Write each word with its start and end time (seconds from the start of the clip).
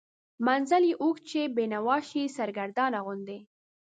منزل 0.47 0.83
یې 0.89 0.99
اوږد 1.01 1.23
شي، 1.29 1.43
بینوا 1.55 1.97
شي، 2.09 2.23
سرګردانه 2.37 2.99
غوندې 3.05 3.39